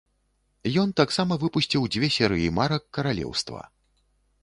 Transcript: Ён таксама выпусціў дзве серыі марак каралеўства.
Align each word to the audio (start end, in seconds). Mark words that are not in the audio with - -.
Ён 0.83 0.93
таксама 1.01 1.37
выпусціў 1.45 1.81
дзве 1.97 2.07
серыі 2.17 2.51
марак 2.59 2.83
каралеўства. 2.99 3.61